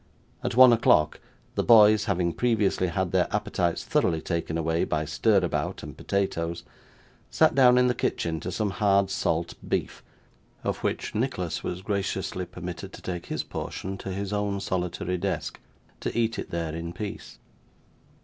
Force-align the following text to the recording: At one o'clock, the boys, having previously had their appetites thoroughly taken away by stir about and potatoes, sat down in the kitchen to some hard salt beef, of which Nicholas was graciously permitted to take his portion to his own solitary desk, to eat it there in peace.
At 0.43 0.55
one 0.55 0.73
o'clock, 0.73 1.19
the 1.53 1.61
boys, 1.63 2.05
having 2.05 2.33
previously 2.33 2.87
had 2.87 3.11
their 3.11 3.27
appetites 3.31 3.83
thoroughly 3.83 4.19
taken 4.19 4.57
away 4.57 4.83
by 4.83 5.05
stir 5.05 5.37
about 5.37 5.83
and 5.83 5.95
potatoes, 5.95 6.63
sat 7.29 7.53
down 7.53 7.77
in 7.77 7.85
the 7.85 7.93
kitchen 7.93 8.39
to 8.39 8.51
some 8.51 8.71
hard 8.71 9.11
salt 9.11 9.53
beef, 9.69 10.01
of 10.63 10.77
which 10.79 11.13
Nicholas 11.13 11.63
was 11.63 11.83
graciously 11.83 12.45
permitted 12.47 12.93
to 12.93 13.01
take 13.03 13.27
his 13.27 13.43
portion 13.43 13.95
to 13.99 14.11
his 14.11 14.33
own 14.33 14.59
solitary 14.59 15.19
desk, 15.19 15.59
to 15.99 16.17
eat 16.17 16.39
it 16.39 16.49
there 16.49 16.73
in 16.75 16.93
peace. 16.93 17.37